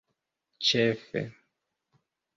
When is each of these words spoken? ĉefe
ĉefe 0.69 1.23